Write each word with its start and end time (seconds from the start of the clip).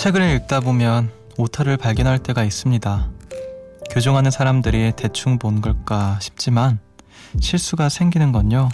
책을 0.00 0.22
읽다 0.36 0.60
보면 0.60 1.10
오타를 1.36 1.76
발견할 1.76 2.20
때가 2.20 2.42
있습니다. 2.42 3.10
교정하는 3.90 4.30
사람들이 4.30 4.92
대충 4.96 5.38
본 5.38 5.60
걸까 5.60 6.18
싶지만 6.22 6.78
실수가 7.38 7.90
생기는 7.90 8.32
건요. 8.32 8.70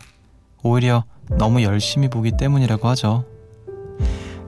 오히려 0.62 1.02
너무 1.30 1.64
열심히 1.64 2.06
보기 2.06 2.36
때문이라고 2.36 2.86
하죠. 2.90 3.24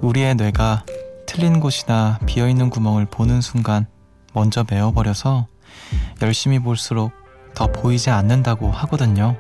우리의 0.03 0.37
뇌가 0.37 0.85
틀린 1.27 1.59
곳이나 1.59 2.21
비어있는 2.27 2.71
구멍을 2.71 3.07
보는 3.07 3.41
순간 3.41 3.89
먼저 4.33 4.65
메워버려서 4.71 5.49
열심히 6.23 6.61
볼수록 6.61 7.11
더 7.57 7.67
보이지 7.67 8.11
않는다고 8.11 8.71
하거든요. 8.71 9.37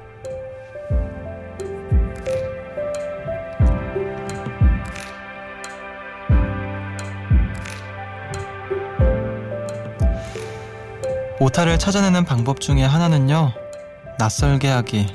오타를 11.58 11.76
찾아내는 11.76 12.24
방법 12.24 12.60
중에 12.60 12.84
하나는요. 12.84 13.52
낯설게 14.20 14.68
하기. 14.68 15.12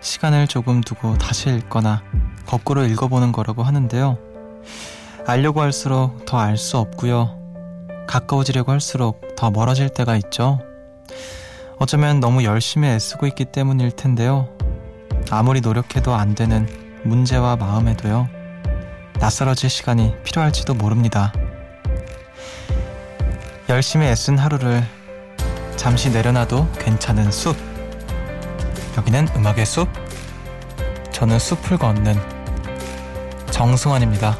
시간을 0.00 0.48
조금 0.48 0.80
두고 0.80 1.16
다시 1.18 1.50
읽거나 1.50 2.02
거꾸로 2.46 2.84
읽어보는 2.84 3.30
거라고 3.30 3.62
하는데요. 3.62 4.18
알려고 5.24 5.60
할수록 5.60 6.24
더 6.26 6.40
알 6.40 6.56
수 6.56 6.78
없고요. 6.78 7.38
가까워지려고 8.08 8.72
할수록 8.72 9.36
더 9.36 9.52
멀어질 9.52 9.88
때가 9.88 10.16
있죠. 10.16 10.58
어쩌면 11.78 12.18
너무 12.18 12.42
열심히 12.42 12.88
애쓰고 12.88 13.28
있기 13.28 13.44
때문일 13.44 13.92
텐데요. 13.92 14.48
아무리 15.30 15.60
노력해도 15.60 16.12
안 16.12 16.34
되는 16.34 16.66
문제와 17.04 17.54
마음에도요. 17.54 18.28
낯설어질 19.20 19.70
시간이 19.70 20.16
필요할지도 20.24 20.74
모릅니다. 20.74 21.32
열심히 23.68 24.06
애쓴 24.06 24.38
하루를 24.38 24.82
잠시 25.82 26.10
내려놔도 26.10 26.68
괜찮은 26.78 27.32
숲. 27.32 27.56
여기는 28.96 29.26
음악의 29.34 29.66
숲. 29.66 29.88
저는 31.10 31.40
숲을 31.40 31.76
걷는 31.76 32.14
정승환입니다. 33.50 34.38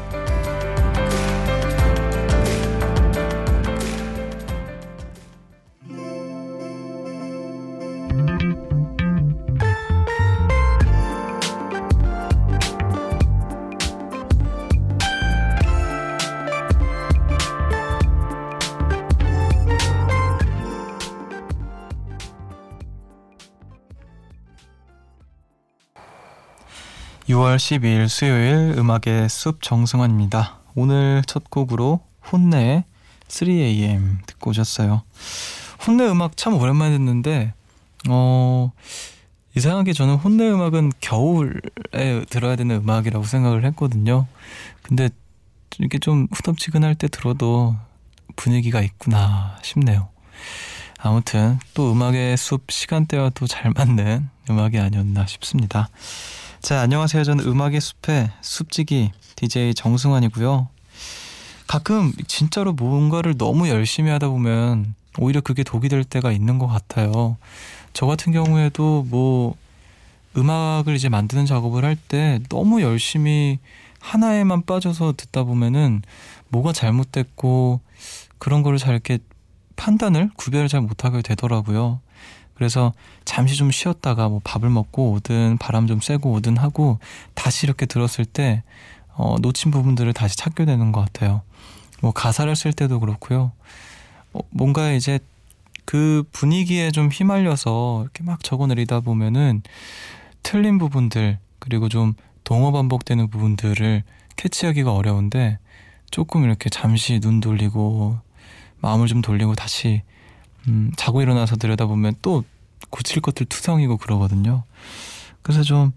6월 27.29 27.55
12일 27.55 28.09
수요일 28.09 28.77
음악의 28.77 29.29
숲 29.29 29.61
정승환입니다. 29.61 30.59
오늘 30.75 31.23
첫 31.25 31.49
곡으로 31.49 32.01
혼내의 32.29 32.83
3am 33.29 34.25
듣고 34.25 34.49
오셨어요. 34.49 35.03
혼내 35.87 36.05
음악 36.09 36.35
참 36.35 36.55
오랜만에 36.55 36.97
듣는데 36.97 37.53
어 38.09 38.73
이상하게 39.55 39.93
저는 39.93 40.15
혼내 40.15 40.49
음악은 40.49 40.91
겨울에 40.99 41.61
들어야 42.29 42.57
되는 42.57 42.75
음악이라고 42.75 43.23
생각을 43.23 43.63
했거든요. 43.67 44.27
근데 44.81 45.09
이렇게 45.79 45.99
좀 45.99 46.27
후덥지근할 46.29 46.95
때 46.95 47.07
들어도 47.07 47.73
분위기가 48.35 48.81
있구나 48.81 49.57
싶네요. 49.63 50.09
아무튼 50.99 51.57
또 51.73 51.93
음악의 51.93 52.35
숲 52.35 52.69
시간대와도 52.69 53.47
잘 53.47 53.71
맞는 53.71 54.29
음악이 54.49 54.77
아니었나 54.77 55.25
싶습니다. 55.25 55.89
자, 56.63 56.79
안녕하세요. 56.79 57.25
저는 57.25 57.45
음악의 57.45 57.81
숲의 57.81 58.29
숲지기 58.39 59.11
DJ 59.35 59.73
정승환이고요. 59.73 60.69
가끔 61.67 62.13
진짜로 62.25 62.71
뭔가를 62.71 63.37
너무 63.37 63.67
열심히 63.67 64.09
하다 64.11 64.29
보면 64.29 64.95
오히려 65.19 65.41
그게 65.41 65.63
독이 65.63 65.89
될 65.89 66.05
때가 66.05 66.31
있는 66.31 66.59
것 66.59 66.67
같아요. 66.67 67.35
저 67.91 68.05
같은 68.05 68.31
경우에도 68.31 69.05
뭐 69.09 69.57
음악을 70.37 70.95
이제 70.95 71.09
만드는 71.09 71.45
작업을 71.45 71.83
할 71.83 71.97
때 72.07 72.39
너무 72.47 72.81
열심히 72.81 73.59
하나에만 73.99 74.65
빠져서 74.65 75.15
듣다 75.17 75.43
보면은 75.43 76.01
뭐가 76.47 76.71
잘못됐고 76.71 77.81
그런 78.37 78.63
거를 78.63 78.77
잘 78.77 78.93
이렇게 78.93 79.19
판단을 79.75 80.29
구별을 80.37 80.69
잘 80.69 80.79
못하게 80.79 81.21
되더라고요. 81.23 81.99
그래서 82.63 82.93
잠시 83.25 83.57
좀 83.57 83.71
쉬었다가 83.71 84.29
뭐 84.29 84.39
밥을 84.41 84.69
먹고 84.69 85.11
오든 85.11 85.57
바람 85.57 85.85
좀 85.85 85.99
쐬고 85.99 86.31
오든 86.31 86.55
하고 86.55 86.97
다시 87.33 87.65
이렇게 87.65 87.85
들었을 87.85 88.23
때 88.23 88.63
어, 89.15 89.35
놓친 89.41 89.69
부분들을 89.69 90.13
다시 90.13 90.37
찾게 90.37 90.63
되는 90.63 90.93
것 90.93 91.01
같아요. 91.01 91.41
뭐 92.01 92.13
가사를 92.13 92.55
쓸 92.55 92.71
때도 92.71 93.01
그렇고요. 93.01 93.51
어, 94.31 94.39
뭔가 94.49 94.93
이제 94.93 95.19
그 95.83 96.23
분위기에 96.31 96.91
좀 96.91 97.09
휘말려서 97.09 98.03
이렇게 98.03 98.23
막 98.23 98.41
적어내리다 98.41 99.01
보면은 99.01 99.61
틀린 100.41 100.77
부분들 100.77 101.39
그리고 101.59 101.89
좀 101.89 102.13
동어 102.45 102.71
반복되는 102.71 103.27
부분들을 103.27 104.03
캐치하기가 104.37 104.93
어려운데 104.93 105.59
조금 106.11 106.45
이렇게 106.45 106.69
잠시 106.69 107.19
눈 107.19 107.41
돌리고 107.41 108.19
마음을 108.79 109.07
좀 109.07 109.21
돌리고 109.21 109.53
다시 109.53 110.01
음, 110.69 110.93
자고 110.95 111.21
일어나서 111.21 111.57
들여다보면 111.57 112.15
또 112.21 112.45
고칠 112.89 113.21
것들 113.21 113.45
투성이고 113.47 113.97
그러거든요. 113.97 114.63
그래서 115.41 115.63
좀 115.63 115.91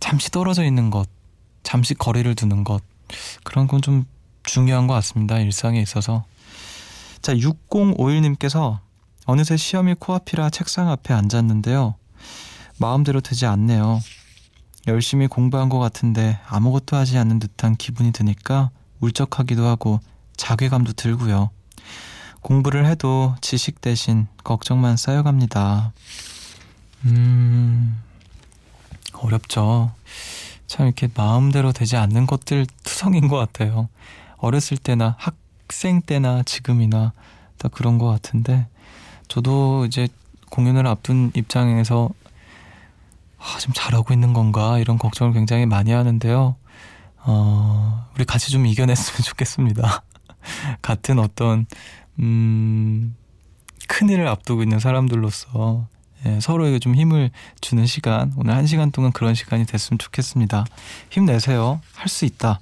잠시 0.00 0.30
떨어져 0.30 0.64
있는 0.64 0.90
것, 0.90 1.08
잠시 1.62 1.94
거리를 1.94 2.34
두는 2.34 2.64
것, 2.64 2.82
그런 3.44 3.66
건 3.66 3.80
좀 3.80 4.04
중요한 4.44 4.86
것 4.86 4.94
같습니다. 4.94 5.38
일상에 5.38 5.80
있어서. 5.80 6.24
자, 7.20 7.34
6051님께서 7.34 8.78
어느새 9.26 9.56
시험이 9.56 9.94
코앞이라 9.94 10.50
책상 10.50 10.88
앞에 10.90 11.14
앉았는데요. 11.14 11.94
마음대로 12.78 13.20
되지 13.20 13.46
않네요. 13.46 14.00
열심히 14.88 15.28
공부한 15.28 15.68
것 15.68 15.78
같은데 15.78 16.40
아무것도 16.48 16.96
하지 16.96 17.16
않는 17.18 17.38
듯한 17.38 17.76
기분이 17.76 18.10
드니까 18.10 18.70
울적하기도 19.00 19.64
하고 19.64 20.00
자괴감도 20.36 20.94
들고요. 20.94 21.50
공부를 22.40 22.86
해도 22.86 23.36
지식 23.40 23.80
대신 23.80 24.26
걱정만 24.42 24.96
쌓여갑니다. 24.96 25.92
음, 27.06 28.00
어렵죠. 29.14 29.92
참 30.66 30.86
이렇게 30.86 31.08
마음대로 31.14 31.72
되지 31.72 31.96
않는 31.96 32.26
것들 32.26 32.66
투성인 32.84 33.28
것 33.28 33.36
같아요. 33.36 33.88
어렸을 34.36 34.76
때나 34.76 35.16
학생 35.18 36.00
때나 36.00 36.42
지금이나 36.44 37.12
다 37.58 37.68
그런 37.68 37.98
것 37.98 38.08
같은데, 38.08 38.66
저도 39.28 39.86
이제 39.86 40.08
공연을 40.50 40.86
앞둔 40.86 41.30
입장에서 41.34 42.10
아, 43.38 43.58
좀 43.58 43.72
잘하고 43.74 44.12
있는 44.12 44.32
건가 44.32 44.78
이런 44.78 44.98
걱정을 44.98 45.32
굉장히 45.32 45.66
많이 45.66 45.90
하는데요. 45.90 46.56
어, 47.24 48.08
우리 48.14 48.24
같이 48.24 48.50
좀 48.50 48.66
이겨냈으면 48.66 49.22
좋겠습니다. 49.24 50.02
같은 50.80 51.18
어떤 51.18 51.66
음, 52.18 53.16
큰 53.88 54.08
일을 54.08 54.28
앞두고 54.28 54.62
있는 54.62 54.78
사람들로서 54.78 55.86
예, 56.26 56.38
서로에게 56.40 56.78
좀 56.78 56.94
힘을 56.94 57.30
주는 57.60 57.84
시간, 57.86 58.32
오늘 58.36 58.54
한 58.54 58.66
시간 58.66 58.90
동안 58.90 59.12
그런 59.12 59.34
시간이 59.34 59.66
됐으면 59.66 59.98
좋겠습니다. 59.98 60.64
힘내세요. 61.10 61.80
할 61.94 62.08
수 62.08 62.24
있다. 62.24 62.60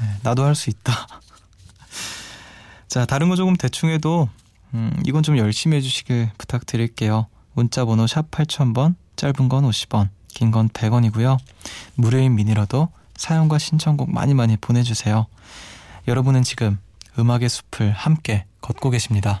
예, 0.00 0.06
나도 0.22 0.44
할 0.44 0.54
수 0.54 0.70
있다. 0.70 1.06
자, 2.88 3.04
다른 3.06 3.28
거 3.28 3.36
조금 3.36 3.56
대충 3.56 3.90
해도, 3.90 4.28
음, 4.74 4.92
이건 5.06 5.22
좀 5.22 5.36
열심히 5.38 5.76
해주시길 5.76 6.30
부탁드릴게요. 6.38 7.26
문자 7.54 7.84
번호 7.84 8.06
샵 8.06 8.30
8000번, 8.30 8.94
짧은 9.16 9.48
건 9.48 9.64
50원, 9.68 10.08
긴 10.28 10.50
건 10.50 10.68
100원이고요. 10.70 11.38
무료인 11.96 12.34
미니로도 12.34 12.88
사연과 13.16 13.58
신청곡 13.58 14.10
많이 14.10 14.32
많이 14.34 14.56
보내주세요. 14.56 15.26
여러분은 16.08 16.42
지금 16.42 16.78
음악의 17.18 17.48
숲을 17.50 17.92
함께 17.92 18.46
걷고 18.62 18.90
계십니다. 18.90 19.40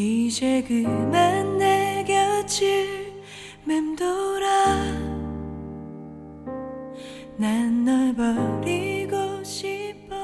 이제 0.00 0.62
그만 0.62 1.58
내 1.58 2.04
곁을 2.04 3.20
맴돌아 3.64 4.76
난 7.36 7.84
널 7.84 8.14
버리고 8.14 9.42
싶어 9.42 10.14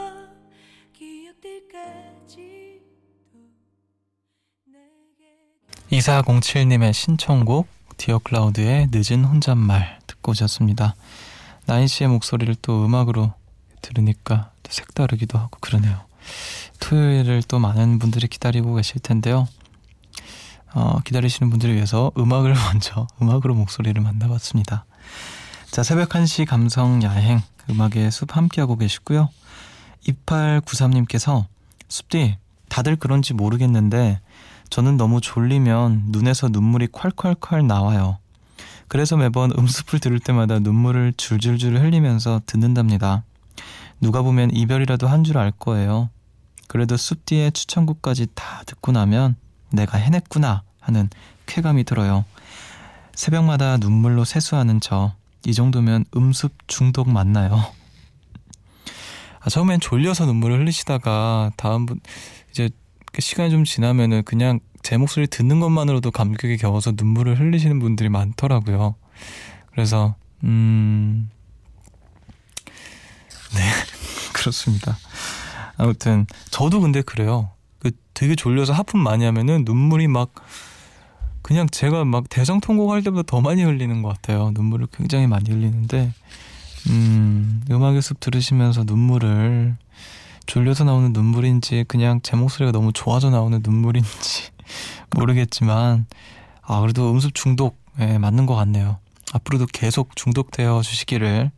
기억들까지 0.93 2.81
2407님의 5.91 6.93
신청곡 6.93 7.67
디어 7.97 8.21
클라우드의 8.21 8.91
늦은 8.93 9.25
혼잣말 9.25 9.99
듣고 10.07 10.31
오셨습니다. 10.31 10.95
나인 11.67 11.89
씨의 11.89 12.11
목소리를 12.11 12.55
또 12.63 12.85
음악으로 12.85 13.33
들으니까 13.83 14.53
또 14.63 14.71
색다르기도 14.71 15.37
하고 15.37 15.59
그러네요. 15.61 16.01
토요일을 16.79 17.43
또 17.49 17.59
많은 17.59 17.99
분들이 17.99 18.29
기다리고 18.29 18.77
계실 18.77 19.01
텐데요. 19.01 19.49
어, 20.75 20.99
기다리시는 21.05 21.51
분들을 21.51 21.75
위해서 21.75 22.11
음악을 22.19 22.55
먼저 22.73 23.07
음악으로 23.23 23.55
목소리를 23.55 24.01
만나봤습니다. 24.03 24.85
자, 25.71 25.83
새벽 25.83 26.09
1시 26.11 26.47
감성 26.47 27.03
야행 27.03 27.41
음악의 27.71 28.11
숲 28.11 28.37
함께하고 28.37 28.77
계시고요. 28.77 29.29
2893님께서 30.07 31.47
숲디 31.89 32.37
다들 32.69 32.97
그런지 32.97 33.35
모르겠는데 33.35 34.21
저는 34.71 34.97
너무 34.97 35.21
졸리면 35.21 36.05
눈에서 36.09 36.49
눈물이 36.49 36.89
콸콸콸 36.89 37.65
나와요. 37.67 38.19
그래서 38.89 39.17
매번 39.17 39.53
음습을 39.57 39.99
들을 40.01 40.19
때마다 40.21 40.59
눈물을 40.59 41.15
줄줄줄 41.17 41.79
흘리면서 41.81 42.43
듣는답니다. 42.47 43.25
누가 44.01 44.23
보면 44.23 44.51
이별이라도 44.51 45.07
한 45.09 45.23
줄 45.25 45.37
알 45.39 45.51
거예요. 45.53 46.11
그래도 46.69 46.97
숲뒤의 46.97 47.53
추천곡까지 47.53 48.29
다 48.35 48.63
듣고 48.67 48.93
나면 48.93 49.37
내가 49.75 49.99
해냈구나 49.99 50.63
하는 50.81 51.09
쾌감이 51.47 51.85
들어요. 51.85 52.25
새벽마다 53.15 53.77
눈물로 53.77 54.25
세수하는 54.25 54.81
저. 54.81 55.15
이 55.47 55.53
정도면 55.53 56.07
음습 56.17 56.53
중독 56.67 57.11
맞나요? 57.11 57.65
아, 59.41 59.51
처음엔 59.51 59.81
졸려서 59.81 60.25
눈물을 60.25 60.59
흘리시다가 60.59 61.53
다음 61.57 61.85
분 61.85 62.01
이제 62.51 62.71
그 63.13 63.21
시간이 63.21 63.51
좀 63.51 63.65
지나면은 63.65 64.23
그냥 64.25 64.59
제 64.83 64.97
목소리 64.97 65.27
듣는 65.27 65.61
것만으로도 65.61 66.11
감격에 66.11 66.57
겨워서 66.57 66.93
눈물을 66.97 67.39
흘리시는 67.39 67.79
분들이 67.79 68.09
많더라고요. 68.09 68.95
그래서 69.71 70.15
음. 70.45 71.31
네. 73.55 73.71
그렇습니다. 74.33 74.97
아무튼 75.77 76.27
저도 76.51 76.81
근데 76.81 77.03
그래요. 77.03 77.51
그 78.15 78.21
되게 78.21 78.35
졸려서 78.35 78.73
하품 78.73 79.01
많이 79.01 79.25
하면은 79.25 79.65
눈물이 79.65 80.09
막 80.09 80.31
그냥 81.43 81.69
제가 81.69 82.05
막 82.05 82.29
대성 82.31 82.61
통곡 82.61 82.91
할 82.91 83.03
때보다 83.03 83.23
더 83.27 83.41
많이 83.41 83.63
흘리는 83.63 84.03
것 84.03 84.09
같아요. 84.09 84.51
눈물을 84.55 84.87
굉장히 84.93 85.27
많이 85.27 85.51
흘리는데 85.51 86.13
음, 86.89 87.63
음악의 87.71 88.01
숲 88.01 88.21
들으시면서 88.21 88.85
눈물을 88.85 89.77
졸려서 90.47 90.85
나오는 90.85 91.13
눈물인지 91.13 91.85
그냥 91.89 92.21
제 92.23 92.37
목소리가 92.37 92.73
너무 92.73 92.93
좋아서 92.93 93.31
나오는 93.31 93.61
눈물인지 93.63 94.51
모르겠지만 95.17 96.07
아 96.63 96.81
그래도 96.81 97.11
음습 97.11 97.35
중독 97.35 97.79
예, 98.01 98.19
맞는 98.19 98.47
것 98.47 98.55
같네요. 98.55 98.99
앞으로도 99.33 99.67
계속 99.67 100.17
중독되어 100.17 100.83
주시기를 100.83 101.51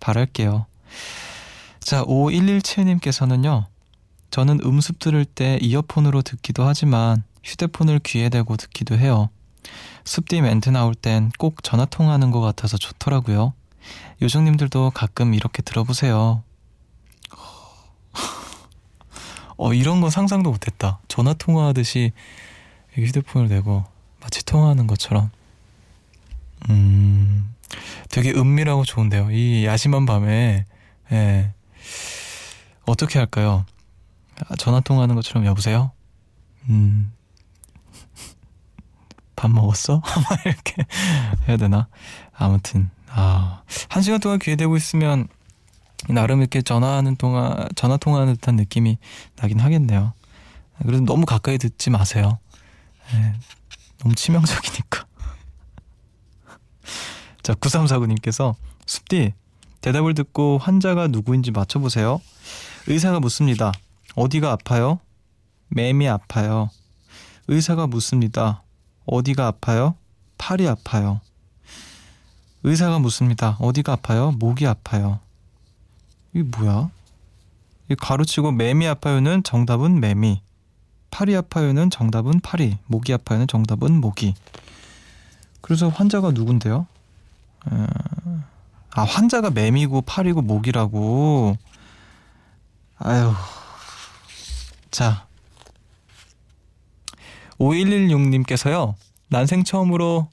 바랄게요. 0.00 0.66
자, 1.80 2.04
5117님께서는요. 2.04 3.66
저는 4.30 4.60
음습 4.64 4.98
들을 4.98 5.24
때 5.24 5.58
이어폰으로 5.60 6.22
듣기도 6.22 6.64
하지만 6.64 7.22
휴대폰을 7.44 8.00
귀에 8.00 8.28
대고 8.28 8.56
듣기도 8.56 8.96
해요. 8.96 9.28
습디 10.04 10.40
멘트 10.40 10.70
나올 10.70 10.94
땐 10.94 11.30
꼭 11.38 11.62
전화 11.62 11.84
통화하는 11.84 12.30
것 12.30 12.40
같아서 12.40 12.76
좋더라고요. 12.76 13.52
요정님들도 14.22 14.90
가끔 14.94 15.34
이렇게 15.34 15.62
들어보세요. 15.62 16.42
어, 19.56 19.74
이런 19.74 20.00
건 20.00 20.10
상상도 20.10 20.50
못했다. 20.50 21.00
전화 21.08 21.34
통화하듯이 21.34 22.12
휴대폰을 22.94 23.48
대고 23.48 23.84
마치 24.20 24.44
통화하는 24.44 24.86
것처럼. 24.86 25.30
음, 26.70 27.54
되게 28.10 28.30
은밀하고 28.30 28.84
좋은데요. 28.84 29.30
이 29.30 29.64
야심한 29.66 30.06
밤에, 30.06 30.64
예. 31.12 31.52
어떻게 32.86 33.18
할까요? 33.18 33.64
아, 34.48 34.56
전화 34.56 34.80
통화하는 34.80 35.14
것처럼 35.14 35.44
여보세요? 35.46 35.92
음. 36.68 37.12
밥 39.36 39.50
먹었어? 39.50 40.02
이렇게 40.44 40.84
해야 41.48 41.56
되나? 41.56 41.88
아무튼, 42.32 42.90
아, 43.08 43.62
한 43.88 44.02
시간 44.02 44.20
동안 44.20 44.38
귀에 44.38 44.56
대고 44.56 44.76
있으면 44.76 45.28
나름 46.08 46.40
이렇게 46.40 46.62
전화하는 46.62 47.16
통화, 47.16 47.68
전화 47.74 47.96
통화하는 47.96 48.34
듯한 48.34 48.56
느낌이 48.56 48.98
나긴 49.36 49.60
하겠네요. 49.60 50.14
그래도 50.78 51.04
너무 51.04 51.26
가까이 51.26 51.58
듣지 51.58 51.90
마세요. 51.90 52.38
네, 53.12 53.34
너무 53.98 54.14
치명적이니까. 54.14 55.06
자, 57.42 57.54
9349님께서 57.54 58.54
숲디 58.86 59.34
대답을 59.82 60.14
듣고 60.14 60.58
환자가 60.58 61.08
누구인지 61.08 61.50
맞춰보세요. 61.50 62.20
의사가 62.86 63.20
묻습니다. 63.20 63.72
어디가 64.14 64.52
아파요? 64.52 65.00
맴이 65.68 66.08
아파요. 66.08 66.70
의사가 67.48 67.86
묻습니다. 67.86 68.62
어디가 69.06 69.46
아파요? 69.46 69.94
팔이 70.38 70.68
아파요. 70.68 71.20
의사가 72.62 72.98
묻습니다. 72.98 73.56
어디가 73.60 73.92
아파요? 73.92 74.32
목이 74.32 74.66
아파요. 74.66 75.20
이게 76.32 76.42
뭐야? 76.42 76.90
이 77.88 77.94
가로치고 77.94 78.52
매미 78.52 78.86
아파요는 78.86 79.42
정답은 79.42 80.00
매미. 80.00 80.42
팔이 81.10 81.34
아파요는 81.36 81.90
정답은 81.90 82.40
팔이. 82.40 82.78
목이 82.86 83.12
아파요는 83.12 83.48
정답은 83.48 84.00
목이. 84.00 84.34
그래서 85.60 85.88
환자가 85.88 86.30
누군데요? 86.32 86.86
아, 88.92 89.02
환자가 89.02 89.50
매미고 89.50 90.02
팔이고 90.02 90.42
목이라고. 90.42 91.56
아유. 92.98 93.32
자. 95.00 95.26
5116님께서요. 97.58 98.92
난생 99.28 99.64
처음으로 99.64 100.28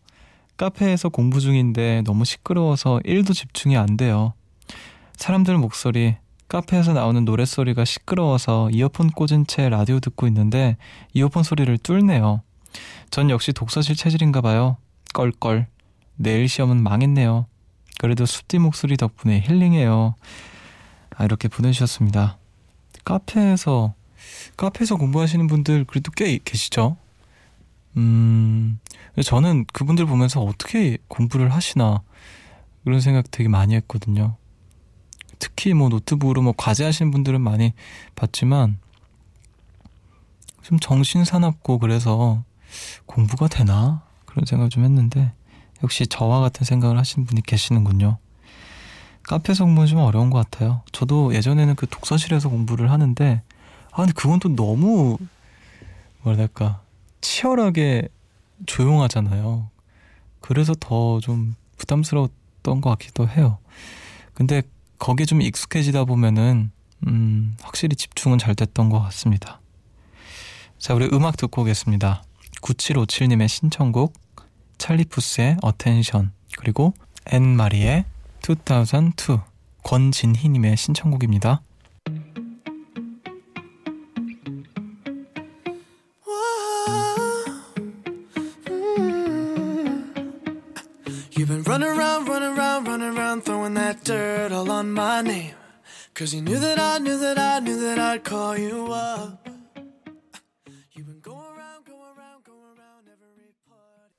카페에서 0.57 1.07
공부 1.07 1.39
중인데 1.39 2.01
너무 2.05 2.25
시끄러워서 2.25 2.99
1도 3.05 3.33
집중이 3.33 3.77
안 3.77 3.95
돼요. 3.95 4.33
사람들 5.15 5.57
목소리, 5.57 6.17
카페에서 6.49 6.91
나오는 6.91 7.23
노랫소리가 7.23 7.85
시끄러워서 7.85 8.69
이어폰 8.71 9.11
꽂은 9.11 9.47
채 9.47 9.69
라디오 9.69 10.01
듣고 10.01 10.27
있는데 10.27 10.75
이어폰 11.13 11.43
소리를 11.43 11.77
뚫네요. 11.77 12.41
전 13.09 13.29
역시 13.29 13.53
독서실 13.53 13.95
체질인가 13.95 14.41
봐요. 14.41 14.75
껄껄. 15.13 15.67
내일 16.17 16.49
시험은 16.49 16.83
망했네요. 16.83 17.45
그래도 17.99 18.25
숲디 18.25 18.59
목소리 18.59 18.97
덕분에 18.97 19.39
힐링해요. 19.47 20.15
아, 21.15 21.23
이렇게 21.23 21.47
보내주셨습니다. 21.47 22.37
카페에서, 23.05 23.93
카페에서 24.55 24.95
공부하시는 24.95 25.45
분들 25.47 25.85
그래도 25.85 26.11
꽤 26.11 26.39
계시죠? 26.43 26.97
음, 27.97 28.79
저는 29.23 29.65
그분들 29.73 30.05
보면서 30.05 30.41
어떻게 30.41 30.97
공부를 31.07 31.51
하시나, 31.53 32.01
그런 32.83 33.01
생각 33.01 33.29
되게 33.31 33.49
많이 33.49 33.75
했거든요. 33.75 34.35
특히 35.39 35.73
뭐 35.73 35.89
노트북으로 35.89 36.41
뭐 36.41 36.53
과제 36.55 36.85
하시는 36.85 37.11
분들은 37.11 37.41
많이 37.41 37.73
봤지만 38.15 38.77
좀 40.61 40.79
정신 40.79 41.25
사납고 41.25 41.79
그래서 41.79 42.43
공부가 43.05 43.47
되나 43.47 44.03
그런 44.25 44.45
생각을 44.45 44.69
좀 44.69 44.83
했는데 44.83 45.31
역시 45.83 46.07
저와 46.07 46.39
같은 46.41 46.65
생각을 46.65 46.97
하시는 46.97 47.25
분이 47.25 47.41
계시는군요. 47.41 48.17
카페에서 49.23 49.65
공부는 49.65 49.87
좀 49.87 49.99
어려운 49.99 50.29
것 50.29 50.37
같아요. 50.49 50.81
저도 50.91 51.33
예전에는 51.33 51.75
그 51.75 51.87
독서실에서 51.87 52.49
공부를 52.49 52.91
하는데 52.91 53.41
아 53.97 54.01
근데 54.01 54.13
그건 54.13 54.39
또 54.39 54.55
너무 54.55 55.17
뭐랄까 56.21 56.81
치열하게 57.21 58.09
조용하잖아요. 58.67 59.71
그래서 60.39 60.75
더 60.79 61.19
좀 61.19 61.55
부담스러웠던 61.77 62.81
것 62.81 62.91
같기도 62.91 63.27
해요. 63.27 63.57
근데 64.35 64.61
거기에 64.99 65.25
좀 65.25 65.41
익숙해지다 65.41 66.05
보면은 66.05 66.71
음, 67.07 67.57
확실히 67.61 67.95
집중은 67.95 68.37
잘 68.37 68.53
됐던 68.53 68.89
것 68.89 68.99
같습니다. 69.01 69.61
자, 70.77 70.93
우리 70.93 71.09
음악 71.11 71.37
듣고 71.37 71.63
오겠습니다. 71.63 72.23
9757님의 72.61 73.47
신청곡 73.47 74.13
찰리푸스의 74.77 75.57
Attention 75.63 76.33
그리고 76.59 76.93
앤마리의 77.31 78.05
2002 78.47 79.39
권진희님의 79.83 80.77
신청곡입니다. 80.77 81.61
On 94.77 94.91
my 94.91 95.21
name. 95.23 95.55
Cause 96.13 96.35
you 96.35 96.41
knew 96.43 96.59
that 96.59 96.77
I 96.79 96.99
knew 96.99 97.17
that 97.17 97.39
I 97.39 97.59
knew 97.59 97.79
that 97.81 97.97
I'd 97.97 98.23
call 98.23 98.55
you 98.55 98.91
up. 98.91 99.49
You've 100.93 101.07
been 101.07 101.19
going 101.19 101.51
around, 101.55 101.85
going 101.85 102.13
around, 102.15 102.43
going 102.43 102.77
around 102.77 103.07
every 103.09 103.53
party. 103.65 104.13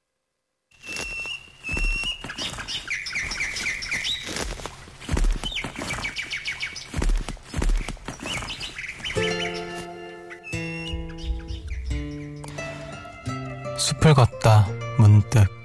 숲을 13.78 14.14
걷다 14.14 14.66
문득 14.98 15.57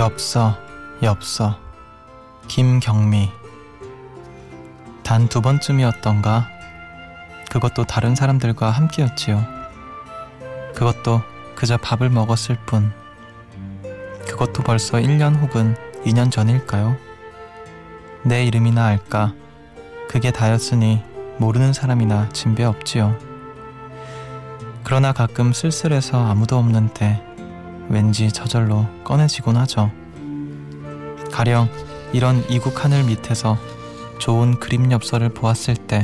엽서, 0.00 0.56
엽서. 1.02 1.58
김경미. 2.48 3.30
단 5.02 5.28
두 5.28 5.42
번쯤이었던가. 5.42 6.48
그것도 7.50 7.84
다른 7.84 8.14
사람들과 8.14 8.70
함께였지요. 8.70 9.44
그것도 10.74 11.20
그저 11.54 11.76
밥을 11.76 12.08
먹었을 12.08 12.56
뿐. 12.64 12.94
그것도 14.26 14.62
벌써 14.62 14.96
1년 14.96 15.38
혹은 15.38 15.76
2년 16.06 16.30
전일까요? 16.30 16.96
내 18.22 18.42
이름이나 18.46 18.86
알까. 18.86 19.34
그게 20.08 20.30
다였으니 20.30 21.04
모르는 21.36 21.74
사람이나 21.74 22.30
진배 22.30 22.64
없지요. 22.64 23.18
그러나 24.82 25.12
가끔 25.12 25.52
쓸쓸해서 25.52 26.26
아무도 26.26 26.56
없는 26.56 26.94
때 26.94 27.22
왠지 27.90 28.30
저절로 28.30 28.86
꺼내지곤 29.02 29.56
하죠. 29.56 29.90
가령 31.32 31.68
이런 32.12 32.44
이국 32.48 32.84
하늘 32.84 33.02
밑에서 33.02 33.58
좋은 34.18 34.60
그림 34.60 34.92
엽서를 34.92 35.30
보았을 35.30 35.74
때 35.74 36.02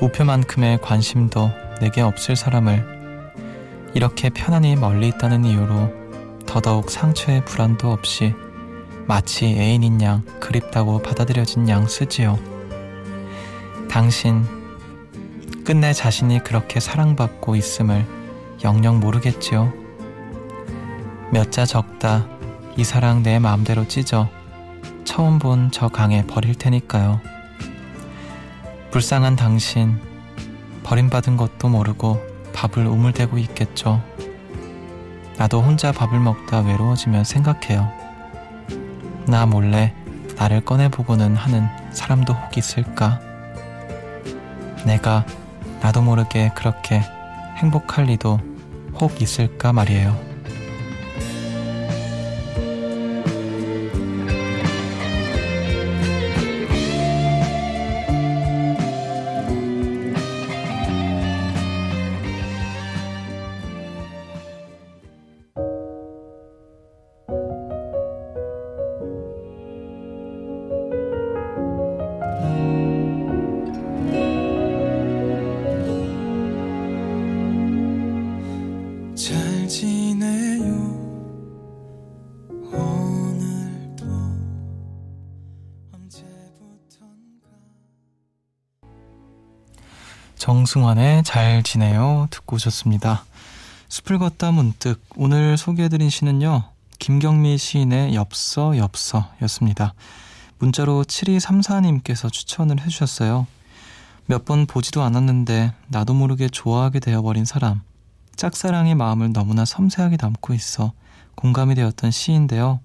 우표만큼의 0.00 0.80
관심도 0.80 1.50
내게 1.80 2.00
없을 2.00 2.36
사람을 2.36 2.84
이렇게 3.94 4.30
편안히 4.30 4.74
멀리 4.74 5.08
있다는 5.08 5.44
이유로 5.44 5.92
더더욱 6.46 6.90
상처의 6.90 7.44
불안도 7.44 7.92
없이 7.92 8.34
마치 9.06 9.46
애인인 9.46 10.00
양 10.00 10.22
그립다고 10.40 11.02
받아들여진 11.02 11.68
양 11.68 11.86
쓰지요. 11.86 12.38
당신 13.90 14.44
끝내 15.64 15.92
자신이 15.92 16.42
그렇게 16.42 16.80
사랑받고 16.80 17.56
있음을 17.56 18.06
영영 18.64 19.00
모르겠지요. 19.00 19.81
몇 21.32 21.50
자 21.50 21.64
적다 21.64 22.26
이 22.76 22.84
사랑 22.84 23.22
내 23.22 23.38
마음대로 23.38 23.88
찢어 23.88 24.28
처음 25.04 25.38
본 25.38 25.70
저 25.72 25.88
강에 25.88 26.26
버릴 26.26 26.54
테니까요. 26.54 27.20
불쌍한 28.90 29.36
당신 29.36 29.98
버림받은 30.82 31.36
것도 31.36 31.68
모르고 31.68 32.20
밥을 32.52 32.86
우물대고 32.86 33.38
있겠죠. 33.38 34.02
나도 35.38 35.62
혼자 35.62 35.92
밥을 35.92 36.20
먹다 36.20 36.60
외로워지면 36.60 37.24
생각해요. 37.24 37.90
나 39.26 39.46
몰래 39.46 39.94
나를 40.36 40.60
꺼내보고는 40.62 41.36
하는 41.36 41.66
사람도 41.92 42.32
혹 42.34 42.56
있을까? 42.58 43.20
내가 44.84 45.24
나도 45.80 46.02
모르게 46.02 46.50
그렇게 46.54 47.02
행복할 47.56 48.04
리도 48.04 48.38
혹 49.00 49.22
있을까 49.22 49.72
말이에요. 49.72 50.31
정승환의 90.72 91.22
잘 91.24 91.62
지내요 91.62 92.28
듣고 92.30 92.56
오셨습니다. 92.56 93.26
숲을 93.90 94.18
걷다 94.18 94.52
문득 94.52 95.04
오늘 95.16 95.58
소개해드린 95.58 96.08
시는요. 96.08 96.64
김경미 96.98 97.58
시인의 97.58 98.14
엽서 98.14 98.78
엽서였습니다. 98.78 99.92
문자로 100.58 101.04
7234님께서 101.04 102.32
추천을 102.32 102.80
해주셨어요. 102.80 103.46
몇 104.24 104.46
번 104.46 104.64
보지도 104.64 105.02
않았는데 105.02 105.74
나도 105.88 106.14
모르게 106.14 106.48
좋아하게 106.48 107.00
되어버린 107.00 107.44
사람. 107.44 107.82
짝사랑의 108.36 108.94
마음을 108.94 109.30
너무나 109.34 109.66
섬세하게 109.66 110.16
담고 110.16 110.54
있어 110.54 110.92
공감이 111.34 111.74
되었던 111.74 112.10
시인데요. 112.10 112.80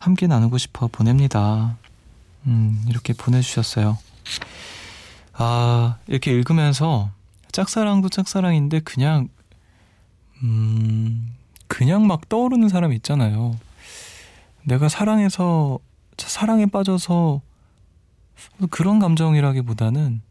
함께 0.00 0.26
나누고 0.26 0.56
싶어 0.56 0.88
보냅니다. 0.88 1.76
음, 2.46 2.82
이렇게 2.88 3.12
보내주셨어요. 3.12 3.98
아, 5.34 5.98
이렇게 6.06 6.32
읽으면서 6.32 7.10
짝사랑도 7.52 8.08
짝사랑인데 8.08 8.80
그냥, 8.80 9.28
음, 10.42 11.34
그냥 11.68 12.06
막 12.06 12.28
떠오르는 12.28 12.68
사람 12.68 12.92
있잖아요. 12.92 13.58
내가 14.64 14.88
사랑해서, 14.88 15.78
사랑에 16.18 16.66
빠져서 16.66 17.40
그런 18.70 18.98
감정이라기보다는 18.98 20.22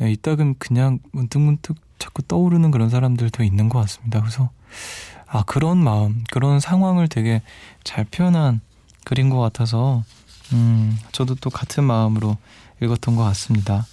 예, 0.00 0.10
이따금 0.10 0.54
그냥 0.58 1.00
문득문득 1.12 1.76
자꾸 1.98 2.22
떠오르는 2.22 2.70
그런 2.70 2.88
사람들도 2.88 3.42
있는 3.42 3.68
것 3.68 3.80
같습니다. 3.80 4.20
그래서, 4.20 4.50
아, 5.26 5.42
그런 5.44 5.78
마음, 5.78 6.22
그런 6.30 6.60
상황을 6.60 7.08
되게 7.08 7.42
잘 7.82 8.04
표현한 8.04 8.60
글인 9.04 9.28
것 9.28 9.40
같아서, 9.40 10.04
음, 10.52 10.96
저도 11.12 11.34
또 11.36 11.50
같은 11.50 11.84
마음으로 11.84 12.36
읽었던 12.80 13.16
것 13.16 13.24
같습니다. 13.24 13.86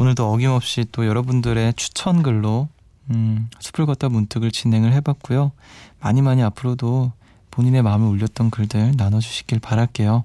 오늘도 0.00 0.32
어김없이 0.32 0.86
또 0.92 1.06
여러분들의 1.06 1.74
추천글로 1.74 2.68
음, 3.10 3.50
숲을 3.60 3.84
걷다 3.84 4.08
문득을 4.08 4.50
진행을 4.50 4.94
해봤고요. 4.94 5.52
많이 6.00 6.22
많이 6.22 6.42
앞으로도 6.42 7.12
본인의 7.50 7.82
마음을 7.82 8.08
울렸던 8.08 8.48
글들 8.48 8.94
나눠주시길 8.96 9.60
바랄게요. 9.60 10.24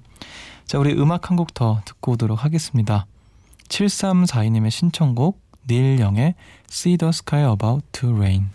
자, 0.65 0.79
우리 0.79 0.93
음악 0.93 1.29
한 1.29 1.35
곡 1.35 1.53
더 1.53 1.81
듣고 1.83 2.13
오도록 2.13 2.45
하겠습니다. 2.45 3.05
7342님의 3.67 4.71
신청곡 4.71 5.41
닐 5.67 5.99
영의 5.99 6.35
See 6.71 6.95
the 6.95 7.09
Sky 7.09 7.43
About 7.51 7.85
to 7.91 8.15
Rain 8.15 8.51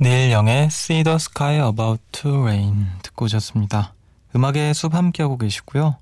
닐 0.00 0.32
영의 0.32 0.64
See 0.64 1.04
the 1.04 1.16
Sky 1.16 1.56
About 1.56 2.02
to 2.12 2.40
Rain 2.40 2.86
듣고 3.02 3.26
오셨습니다. 3.26 3.92
음악의 4.34 4.72
숲 4.72 4.94
함께하고 4.94 5.36
계시고요. 5.36 5.96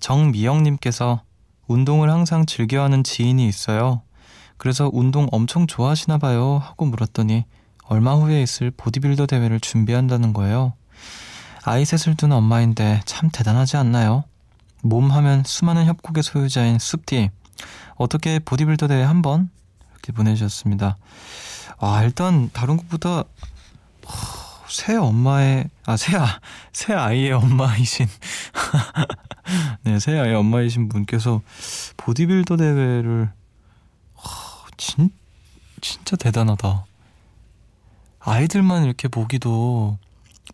정미영님께서 0.00 1.22
운동을 1.68 2.10
항상 2.10 2.44
즐겨하는 2.44 3.04
지인이 3.04 3.46
있어요. 3.46 4.02
그래서 4.56 4.90
운동 4.92 5.28
엄청 5.30 5.68
좋아하시나 5.68 6.18
봐요 6.18 6.60
하고 6.60 6.84
물었더니 6.84 7.44
얼마 7.84 8.14
후에 8.14 8.42
있을 8.42 8.72
보디빌더 8.72 9.26
대회를 9.26 9.60
준비한다는 9.60 10.32
거예요. 10.32 10.72
아이 11.62 11.84
셋을 11.84 12.16
둔 12.16 12.32
엄마인데 12.32 13.02
참 13.04 13.30
대단하지 13.32 13.76
않나요? 13.76 14.24
몸 14.82 15.10
하면 15.10 15.42
수많은 15.44 15.86
협곡의 15.86 16.22
소유자인 16.22 16.78
숲디. 16.78 17.30
어떻게 17.96 18.38
보디빌더 18.38 18.88
대회 18.88 19.02
한 19.02 19.22
번? 19.22 19.50
이렇게 19.92 20.12
보내주셨습니다. 20.12 20.96
아, 21.78 22.02
일단 22.04 22.50
다른 22.52 22.76
것보다 22.76 23.24
새 24.68 24.96
엄마의 24.96 25.68
아새 25.84 26.16
아, 26.16 26.40
새 26.72 26.92
아이의 26.94 27.32
엄마이신 27.32 28.06
네, 29.84 29.98
새 29.98 30.18
아이의 30.18 30.34
엄마이신 30.34 30.88
분께서 30.88 31.40
보디빌더 31.96 32.56
대회를 32.56 33.32
진 34.78 35.10
진짜 35.80 36.16
대단하다. 36.16 36.86
아이들만 38.20 38.84
이렇게 38.84 39.08
보기도 39.08 39.98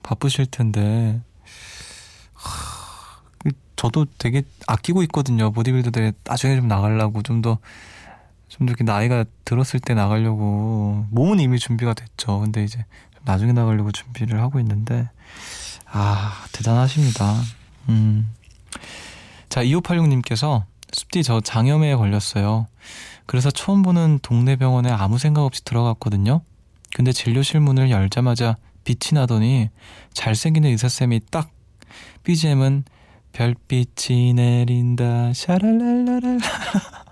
바쁘실 0.03 0.47
텐데 0.47 1.21
저도 3.77 4.07
되게 4.19 4.43
아끼고 4.67 5.03
있거든요. 5.05 5.51
보디빌더 5.51 5.91
대회 5.91 6.13
나중에 6.25 6.57
좀 6.57 6.69
나가려고 6.69 7.23
좀 7.23 7.43
더 7.43 7.59
좀 8.57 8.69
이렇게 8.69 8.85
나이가 8.85 9.25
들었을 9.45 9.81
때 9.81 9.95
나가려고 9.95 11.07
몸은 11.11 11.41
이미 11.41 11.59
준비가 11.59 11.93
됐죠. 11.93 12.39
근데 12.39 12.63
이제 12.63 12.85
나중에 13.25 13.53
나가려고 13.53 13.91
준비를 13.91 14.41
하고 14.41 14.61
있는데 14.61 15.09
아 15.87 16.45
대단하십니다. 16.53 17.35
음. 17.89 18.33
자 19.49 19.65
2586님께서 19.65 20.63
숲디 20.93 21.25
저 21.25 21.41
장염에 21.41 21.97
걸렸어요. 21.97 22.69
그래서 23.27 23.51
처음 23.51 23.83
보는 23.83 24.21
동네 24.23 24.55
병원에 24.55 24.89
아무 24.91 25.19
생각 25.19 25.43
없이 25.43 25.65
들어갔거든요. 25.65 26.41
근데 26.95 27.11
진료실 27.11 27.59
문을 27.59 27.91
열자마자 27.91 28.57
빛이 28.85 29.15
나더니 29.19 29.71
잘생긴 30.13 30.65
의사쌤이 30.67 31.23
딱 31.33 31.51
BGM은 32.23 32.85
별빛이 33.35 34.33
내린다. 34.35 35.33
샤랄랄라랄 35.35 36.39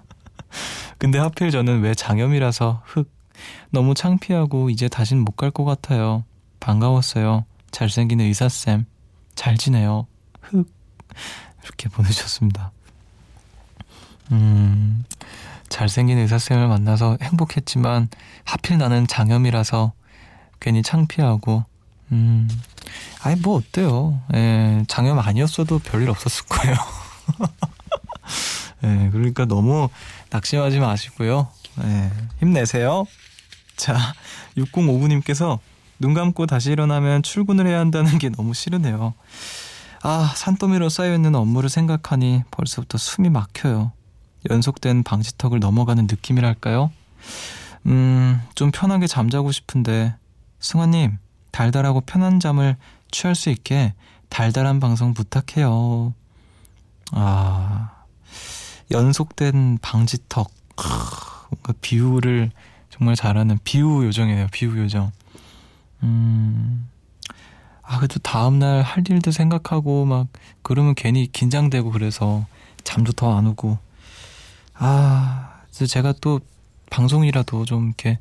근데 0.98 1.18
하필 1.18 1.50
저는 1.50 1.80
왜 1.82 1.94
장염이라서 1.94 2.82
흑 2.86 3.10
너무 3.70 3.92
창피하고 3.94 4.70
이제 4.70 4.88
다신 4.88 5.18
못 5.18 5.36
갈 5.36 5.50
것 5.50 5.64
같아요. 5.64 6.24
반가웠어요. 6.60 7.44
잘생긴 7.72 8.20
의사쌤. 8.20 8.86
잘 9.34 9.56
지내요. 9.58 10.06
흑 10.40 10.70
이렇게 11.64 11.88
보내주셨습니다. 11.88 12.70
음 14.30 15.04
잘생긴 15.68 16.18
의사쌤을 16.18 16.68
만나서 16.68 17.18
행복했지만 17.20 18.08
하필 18.44 18.78
나는 18.78 19.08
장염이라서 19.08 19.92
괜히 20.60 20.82
창피하고 20.82 21.64
음. 22.12 22.48
아니 23.22 23.40
뭐 23.40 23.56
어때요? 23.56 24.20
예 24.34 24.84
장염 24.88 25.18
아니었어도 25.18 25.78
별일 25.78 26.10
없었을 26.10 26.44
거예요. 26.46 26.76
예 28.84 29.10
그러니까 29.10 29.44
너무 29.44 29.88
낙심하지 30.30 30.78
마시고요. 30.80 31.48
예 31.84 32.10
힘내세요. 32.40 33.06
자 33.76 33.96
6059님께서 34.56 35.58
눈 35.98 36.14
감고 36.14 36.46
다시 36.46 36.72
일어나면 36.72 37.22
출근을 37.22 37.66
해야 37.66 37.78
한다는 37.80 38.18
게 38.18 38.28
너무 38.28 38.54
싫으네요. 38.54 39.14
아 40.02 40.32
산더미로 40.36 40.88
쌓여있는 40.88 41.34
업무를 41.34 41.68
생각하니 41.68 42.42
벌써부터 42.50 42.98
숨이 42.98 43.30
막혀요. 43.30 43.92
연속된 44.50 45.04
방지턱을 45.04 45.60
넘어가는 45.60 46.06
느낌이랄까요? 46.10 46.90
음, 47.86 48.40
좀 48.54 48.70
편하게 48.70 49.06
잠자고 49.06 49.52
싶은데, 49.52 50.14
승환님, 50.60 51.18
달달하고 51.52 52.00
편한 52.02 52.40
잠을 52.40 52.76
취할 53.10 53.34
수 53.34 53.50
있게 53.50 53.94
달달한 54.28 54.80
방송 54.80 55.14
부탁해요. 55.14 56.14
아, 57.12 57.90
연속된 58.90 59.78
방지턱. 59.80 60.50
뭔가 61.50 61.74
비유를 61.82 62.50
정말 62.90 63.14
잘하는 63.14 63.58
비유 63.64 64.04
요정이네요, 64.06 64.48
비유 64.52 64.76
요정. 64.78 65.12
음, 66.02 66.88
아, 67.82 67.98
그래도 67.98 68.18
다음날 68.20 68.82
할 68.82 69.04
일도 69.08 69.30
생각하고 69.30 70.06
막, 70.06 70.28
그러면 70.62 70.94
괜히 70.94 71.30
긴장되고 71.30 71.90
그래서 71.90 72.46
잠도 72.84 73.12
더 73.12 73.36
안 73.36 73.46
오고. 73.46 73.78
아, 74.74 75.60
제가 75.70 76.14
또 76.20 76.40
방송이라도 76.90 77.64
좀 77.66 77.88
이렇게 77.88 78.18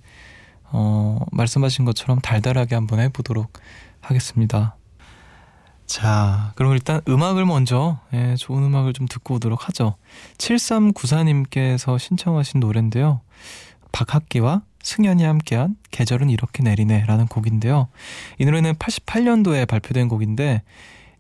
어, 0.72 1.20
말씀하신 1.32 1.86
것처럼 1.86 2.20
달달하게 2.20 2.76
한번 2.76 3.00
해보도록 3.00 3.54
하겠습니다. 4.00 4.76
자, 5.86 6.54
그럼 6.56 6.72
일단 6.74 7.02
음악을 7.08 7.46
먼저, 7.46 8.00
예, 8.14 8.36
좋은 8.36 8.64
음악을 8.64 8.94
좀 8.94 9.08
듣고 9.08 9.36
오도록 9.36 9.68
하죠. 9.68 9.96
7394님께서 10.38 12.00
신청하신 12.00 12.62
노래인데요. 12.62 13.20
박학기와 13.92 14.62
승연이 14.82 15.24
함께한 15.24 15.76
계절은 15.92 16.30
이렇게 16.30 16.64
내리네 16.64 17.06
라는 17.08 17.28
곡인데요. 17.28 17.90
이 18.40 18.46
노래는 18.46 18.76
88년도에 18.76 19.68
발표된 19.68 20.08
곡인데, 20.08 20.62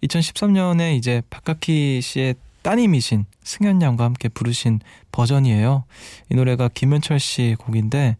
2013년에 0.03 0.95
이제 0.95 1.21
박학기 1.29 2.01
씨의 2.01 2.35
따님이신 2.61 3.25
승현 3.43 3.81
양과 3.81 4.03
함께 4.03 4.29
부르신 4.29 4.79
버전이에요. 5.11 5.83
이 6.29 6.35
노래가 6.35 6.69
김현철 6.73 7.19
씨 7.19 7.55
곡인데 7.59 8.17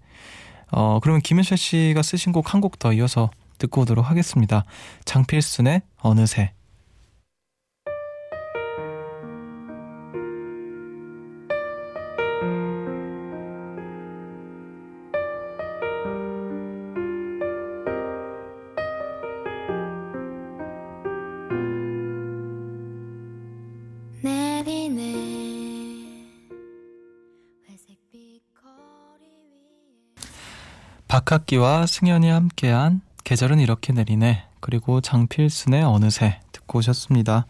어 0.71 0.99
그러면 1.01 1.21
김현철 1.21 1.57
씨가 1.57 2.01
쓰신 2.01 2.31
곡 2.31 2.47
한 2.53 2.61
곡 2.61 2.79
더 2.79 2.93
이어서 2.93 3.29
듣고 3.57 3.81
오도록 3.81 4.09
하겠습니다. 4.09 4.65
장필순의 5.05 5.81
어느새 6.01 6.53
박학기와 31.11 31.87
승연이 31.87 32.29
함께한 32.29 33.01
계절은 33.25 33.59
이렇게 33.59 33.91
내리네 33.91 34.45
그리고 34.61 35.01
장필순의 35.01 35.83
어느새 35.83 36.39
듣고 36.53 36.79
오셨습니다. 36.79 37.47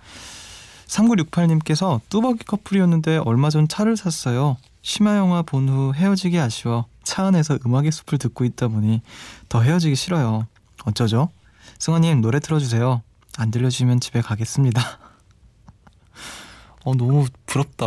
3968님께서 0.88 2.02
뚜벅이 2.10 2.39
커플이었는데 2.47 3.17
얼마 3.17 3.52
전 3.52 3.67
차를 3.67 3.97
샀어요. 3.97 4.58
심야 4.82 5.15
영화 5.15 5.43
본 5.43 5.69
후 5.69 5.93
헤어지기 5.93 6.39
아쉬워 6.39 6.88
차 7.04 7.28
안에서 7.28 7.60
음악의 7.63 7.91
숲을 7.91 8.17
듣고 8.17 8.45
있다 8.45 8.67
보니 8.67 9.04
더 9.47 9.62
헤어지기 9.62 9.95
싫어요. 9.95 10.47
어쩌죠? 10.86 11.30
승환님 11.78 12.21
노래 12.21 12.39
틀어주세요. 12.39 13.04
안 13.38 13.52
들려주면 13.52 14.00
집에 14.00 14.21
가겠습니다. 14.21 14.82
어 16.84 16.95
너무 16.95 17.28
부럽다. 17.45 17.86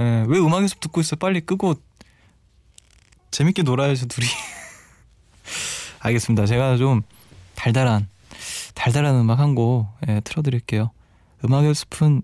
예, 0.00 0.26
왜 0.28 0.38
음악의 0.38 0.68
숲 0.68 0.80
듣고 0.80 1.00
있어? 1.00 1.16
빨리 1.16 1.40
끄고 1.40 1.76
재밌게 3.30 3.62
놀아야죠 3.62 4.08
둘이. 4.08 4.26
알겠습니다. 6.04 6.46
제가 6.46 6.76
좀 6.76 7.02
달달한 7.54 8.08
달달한 8.74 9.16
음악 9.16 9.38
한곡 9.38 9.88
예, 10.08 10.20
틀어드릴게요. 10.20 10.90
음악의 11.44 11.74
숲은 11.74 12.22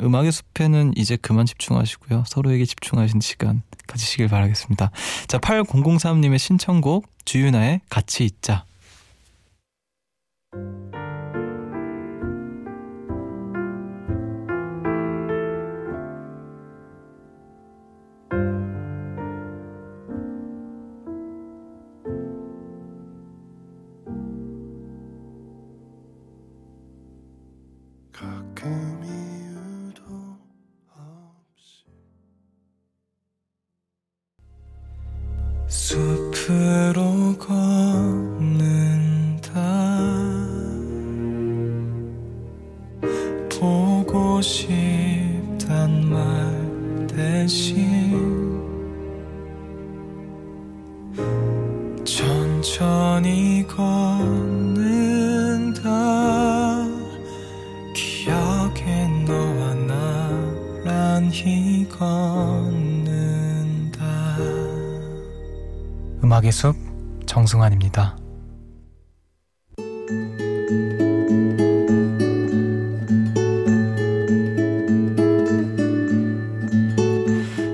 음악의 0.00 0.32
숲에는 0.32 0.94
이제 0.96 1.16
그만 1.16 1.46
집중하시고요. 1.46 2.24
서로에게 2.26 2.64
집중하시는 2.64 3.20
시간 3.20 3.62
가지시길 3.86 4.28
바라겠습니다. 4.28 4.90
자, 5.28 5.38
8003님의 5.38 6.38
신청곡 6.38 7.06
주윤아의 7.24 7.82
같이 7.88 8.24
있자. 8.24 8.64
숲으로 35.72 37.34
걷 37.38 38.21
정승환입니다. 67.52 68.16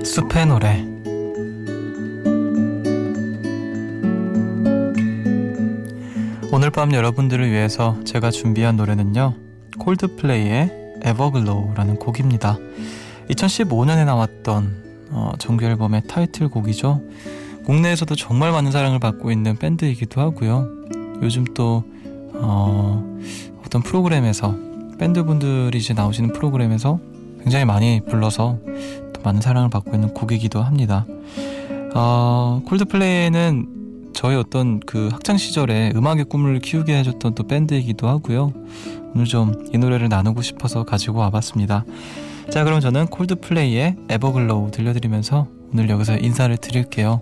숲의 0.03 0.45
노래 0.47 0.85
오늘 6.51 6.71
밤 6.71 6.93
여러분들을 6.93 7.49
위해서 7.49 7.97
제가 8.03 8.31
준비한 8.31 8.75
노래는요. 8.75 9.35
콜드플레이의 9.79 10.95
에버글로우라는 11.03 11.95
곡입니다. 11.97 12.57
2015년에 13.29 14.03
나왔던 14.03 15.07
어, 15.11 15.31
정규 15.39 15.65
앨범의 15.65 16.03
타이틀곡이죠. 16.07 17.01
국내에서도 17.69 18.15
정말 18.15 18.51
많은 18.51 18.71
사랑을 18.71 18.97
받고 18.97 19.31
있는 19.31 19.55
밴드이기도 19.55 20.19
하고요. 20.19 20.67
요즘 21.21 21.45
또 21.53 21.83
어, 22.33 23.19
어떤 23.63 23.83
프로그램에서 23.83 24.55
밴드 24.97 25.23
분들이 25.23 25.77
이제 25.77 25.93
나오시는 25.93 26.33
프로그램에서 26.33 26.99
굉장히 27.43 27.65
많이 27.65 28.01
불러서 28.09 28.57
또 29.13 29.21
많은 29.21 29.39
사랑을 29.39 29.69
받고 29.69 29.93
있는 29.93 30.15
곡이기도 30.15 30.63
합니다. 30.63 31.05
어, 31.93 32.63
콜드플레이는 32.65 34.11
저희 34.13 34.35
어떤 34.35 34.79
그 34.79 35.09
학창 35.11 35.37
시절에 35.37 35.91
음악의 35.95 36.23
꿈을 36.23 36.57
키우게 36.61 36.97
해줬던 36.97 37.35
또 37.35 37.43
밴드이기도 37.45 38.07
하고요. 38.07 38.51
오늘 39.13 39.25
좀 39.25 39.53
이 39.71 39.77
노래를 39.77 40.09
나누고 40.09 40.41
싶어서 40.41 40.85
가지고 40.85 41.19
와봤습니다. 41.19 41.85
자, 42.49 42.63
그럼 42.63 42.79
저는 42.79 43.05
콜드플레이의 43.07 43.95
Everglow 44.09 44.71
들려드리면서 44.71 45.45
오늘 45.71 45.87
여기서 45.91 46.17
인사를 46.17 46.57
드릴게요. 46.57 47.21